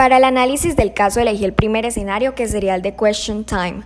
Para 0.00 0.16
el 0.16 0.24
análisis 0.24 0.76
del 0.76 0.94
caso 0.94 1.20
elegí 1.20 1.44
el 1.44 1.52
primer 1.52 1.84
escenario 1.84 2.34
que 2.34 2.48
sería 2.48 2.74
el 2.74 2.80
de 2.80 2.96
Question 2.96 3.44
Time, 3.44 3.82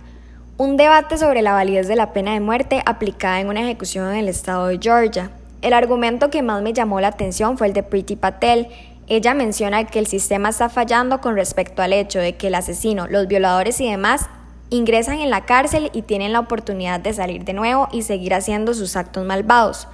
un 0.55 0.77
debate 0.77 1.17
sobre 1.17 1.41
la 1.41 1.51
validez 1.51 1.89
de 1.89 1.97
la 1.97 2.13
pena 2.13 2.31
de 2.31 2.39
muerte 2.39 2.81
aplicada 2.85 3.41
en 3.41 3.49
una 3.49 3.59
ejecución 3.59 4.07
en 4.07 4.19
el 4.19 4.29
estado 4.29 4.67
de 4.67 4.79
Georgia. 4.81 5.31
El 5.61 5.73
argumento 5.73 6.29
que 6.29 6.41
más 6.41 6.61
me 6.61 6.71
llamó 6.71 7.01
la 7.01 7.09
atención 7.09 7.57
fue 7.57 7.67
el 7.67 7.73
de 7.73 7.83
Priti 7.83 8.15
Patel. 8.15 8.69
Ella 9.07 9.33
menciona 9.33 9.83
que 9.83 9.99
el 9.99 10.07
sistema 10.07 10.47
está 10.47 10.69
fallando 10.69 11.19
con 11.19 11.35
respecto 11.35 11.81
al 11.81 11.91
hecho 11.91 12.19
de 12.19 12.37
que 12.37 12.47
el 12.47 12.55
asesino, 12.55 13.07
los 13.07 13.27
violadores 13.27 13.81
y 13.81 13.91
demás 13.91 14.29
ingresan 14.69 15.19
en 15.19 15.29
la 15.29 15.43
cárcel 15.43 15.89
y 15.91 16.03
tienen 16.03 16.31
la 16.31 16.39
oportunidad 16.39 17.01
de 17.01 17.11
salir 17.11 17.43
de 17.43 17.51
nuevo 17.51 17.89
y 17.91 18.03
seguir 18.03 18.33
haciendo 18.33 18.73
sus 18.73 18.95
actos 18.95 19.25
malvados, 19.25 19.89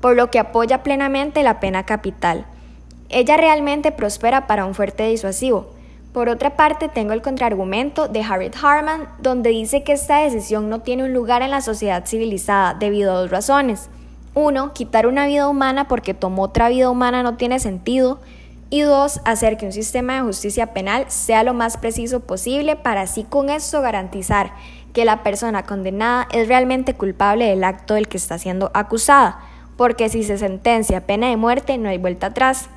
por 0.00 0.14
lo 0.14 0.30
que 0.30 0.38
apoya 0.38 0.84
plenamente 0.84 1.42
la 1.42 1.58
pena 1.58 1.84
capital. 1.84 2.46
Ella 3.08 3.36
realmente 3.36 3.92
prospera 3.92 4.46
para 4.46 4.64
un 4.64 4.74
fuerte 4.74 5.06
disuasivo. 5.08 5.66
Por 6.12 6.28
otra 6.28 6.56
parte, 6.56 6.88
tengo 6.88 7.12
el 7.12 7.22
contraargumento 7.22 8.06
de 8.06 8.22
Harriet 8.22 8.54
Harman, 8.62 9.08
donde 9.18 9.50
dice 9.50 9.82
que 9.82 9.92
esta 9.92 10.18
decisión 10.18 10.70
no 10.70 10.80
tiene 10.80 11.04
un 11.04 11.12
lugar 11.12 11.42
en 11.42 11.50
la 11.50 11.60
sociedad 11.60 12.06
civilizada 12.06 12.74
debido 12.74 13.12
a 13.12 13.20
dos 13.20 13.30
razones. 13.30 13.88
Uno, 14.34 14.72
quitar 14.72 15.06
una 15.06 15.26
vida 15.26 15.48
humana 15.48 15.88
porque 15.88 16.14
tomó 16.14 16.42
otra 16.42 16.68
vida 16.68 16.90
humana 16.90 17.22
no 17.22 17.36
tiene 17.36 17.58
sentido. 17.58 18.20
Y 18.70 18.82
dos, 18.82 19.20
hacer 19.24 19.56
que 19.56 19.66
un 19.66 19.72
sistema 19.72 20.14
de 20.14 20.22
justicia 20.22 20.72
penal 20.72 21.04
sea 21.08 21.44
lo 21.44 21.54
más 21.54 21.76
preciso 21.76 22.20
posible 22.20 22.76
para 22.76 23.02
así 23.02 23.24
con 23.24 23.50
eso 23.50 23.80
garantizar 23.80 24.52
que 24.92 25.04
la 25.04 25.22
persona 25.22 25.64
condenada 25.64 26.28
es 26.32 26.48
realmente 26.48 26.94
culpable 26.94 27.46
del 27.46 27.64
acto 27.64 27.94
del 27.94 28.08
que 28.08 28.16
está 28.16 28.38
siendo 28.38 28.70
acusada, 28.74 29.40
porque 29.76 30.08
si 30.08 30.22
se 30.22 30.38
sentencia 30.38 31.06
pena 31.06 31.28
de 31.28 31.36
muerte 31.36 31.76
no 31.78 31.88
hay 31.88 31.98
vuelta 31.98 32.28
atrás. 32.28 32.68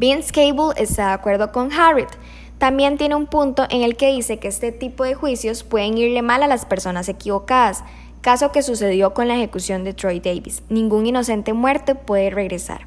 Vince 0.00 0.32
Cable 0.32 0.72
está 0.78 1.08
de 1.08 1.12
acuerdo 1.12 1.52
con 1.52 1.70
Harriet. 1.70 2.08
También 2.56 2.96
tiene 2.96 3.16
un 3.16 3.26
punto 3.26 3.66
en 3.68 3.82
el 3.82 3.98
que 3.98 4.10
dice 4.10 4.38
que 4.38 4.48
este 4.48 4.72
tipo 4.72 5.04
de 5.04 5.14
juicios 5.14 5.62
pueden 5.62 5.98
irle 5.98 6.22
mal 6.22 6.42
a 6.42 6.46
las 6.46 6.64
personas 6.64 7.10
equivocadas, 7.10 7.84
caso 8.22 8.50
que 8.50 8.62
sucedió 8.62 9.12
con 9.12 9.28
la 9.28 9.36
ejecución 9.36 9.84
de 9.84 9.92
Troy 9.92 10.18
Davis. 10.20 10.62
Ningún 10.70 11.04
inocente 11.04 11.52
muerto 11.52 11.96
puede 11.96 12.30
regresar. 12.30 12.86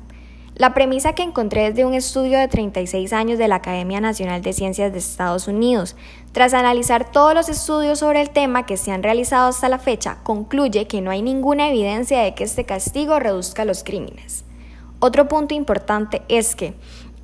La 0.55 0.73
premisa 0.73 1.13
que 1.13 1.21
encontré 1.21 1.67
es 1.67 1.75
de 1.75 1.85
un 1.85 1.93
estudio 1.93 2.39
de 2.39 2.47
36 2.47 3.13
años 3.13 3.37
de 3.37 3.47
la 3.47 3.57
Academia 3.57 4.01
Nacional 4.01 4.41
de 4.41 4.53
Ciencias 4.53 4.91
de 4.91 4.97
Estados 4.97 5.47
Unidos. 5.47 5.95
Tras 6.31 6.55
analizar 6.55 7.11
todos 7.11 7.35
los 7.35 7.47
estudios 7.47 7.99
sobre 7.99 8.21
el 8.21 8.31
tema 8.31 8.65
que 8.65 8.75
se 8.75 8.91
han 8.91 9.03
realizado 9.03 9.49
hasta 9.49 9.69
la 9.69 9.77
fecha, 9.77 10.17
concluye 10.23 10.87
que 10.87 11.01
no 11.01 11.11
hay 11.11 11.21
ninguna 11.21 11.69
evidencia 11.69 12.21
de 12.21 12.33
que 12.33 12.43
este 12.43 12.63
castigo 12.63 13.19
reduzca 13.19 13.65
los 13.65 13.83
crímenes. 13.83 14.45
Otro 15.05 15.27
punto 15.27 15.53
importante 15.53 16.21
es 16.29 16.55
que, 16.55 16.75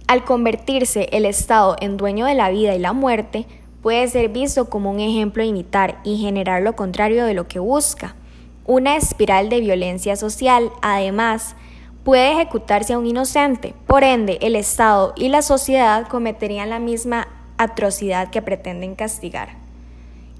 al 0.05 0.25
convertirse 0.25 1.07
el 1.13 1.23
Estado 1.23 1.77
en 1.79 1.95
dueño 1.95 2.25
de 2.25 2.35
la 2.35 2.49
vida 2.49 2.75
y 2.75 2.79
la 2.79 2.91
muerte, 2.91 3.45
puede 3.81 4.05
ser 4.09 4.27
visto 4.27 4.69
como 4.69 4.91
un 4.91 4.99
ejemplo 4.99 5.43
a 5.43 5.45
imitar 5.45 6.01
y 6.03 6.17
generar 6.17 6.61
lo 6.61 6.75
contrario 6.75 7.23
de 7.23 7.33
lo 7.33 7.47
que 7.47 7.59
busca. 7.59 8.17
Una 8.65 8.97
espiral 8.97 9.47
de 9.47 9.61
violencia 9.61 10.17
social, 10.17 10.73
además, 10.81 11.55
puede 12.03 12.33
ejecutarse 12.33 12.91
a 12.91 12.97
un 12.97 13.05
inocente. 13.05 13.73
Por 13.87 14.03
ende, 14.03 14.39
el 14.41 14.57
Estado 14.57 15.13
y 15.15 15.29
la 15.29 15.41
sociedad 15.41 16.05
cometerían 16.09 16.69
la 16.69 16.79
misma 16.79 17.29
atrocidad 17.57 18.29
que 18.29 18.41
pretenden 18.41 18.95
castigar. 18.95 19.51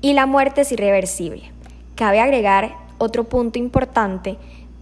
Y 0.02 0.12
la 0.12 0.26
muerte 0.26 0.60
es 0.60 0.74
irreversible. 0.74 1.54
Cabe 1.96 2.20
agregar 2.20 2.76
otro 2.98 3.24
punto 3.24 3.60
importante, 3.60 4.36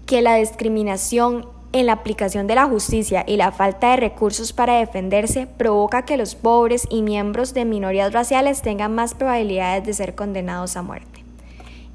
que 0.07 0.23
la 0.23 0.37
discriminación 0.37 1.45
en 1.73 1.85
la 1.85 1.93
aplicación 1.93 2.47
de 2.47 2.55
la 2.55 2.65
justicia 2.65 3.23
y 3.27 3.37
la 3.37 3.51
falta 3.51 3.91
de 3.91 3.97
recursos 3.97 4.53
para 4.53 4.79
defenderse 4.79 5.47
provoca 5.47 6.05
que 6.05 6.17
los 6.17 6.35
pobres 6.35 6.87
y 6.89 7.01
miembros 7.01 7.53
de 7.53 7.65
minorías 7.65 8.13
raciales 8.13 8.61
tengan 8.61 8.95
más 8.95 9.13
probabilidades 9.13 9.85
de 9.85 9.93
ser 9.93 10.15
condenados 10.15 10.77
a 10.77 10.81
muerte. 10.81 11.23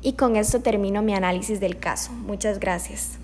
Y 0.02 0.14
con 0.14 0.36
esto 0.36 0.60
termino 0.60 1.02
mi 1.02 1.14
análisis 1.14 1.60
del 1.60 1.78
caso. 1.78 2.12
Muchas 2.12 2.58
gracias. 2.58 3.21